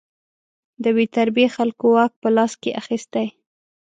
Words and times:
د 0.83 0.85
بې 0.95 1.05
تربیې 1.15 1.47
خلکو 1.55 1.85
واک 1.95 2.11
په 2.21 2.29
لاس 2.35 2.53
کې 2.61 2.71
اخیستی. 2.81 3.27